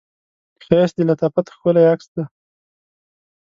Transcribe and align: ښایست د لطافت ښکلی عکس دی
ښایست 0.65 0.95
د 0.97 0.99
لطافت 1.09 1.45
ښکلی 1.55 1.83
عکس 1.93 2.07
دی 2.13 2.23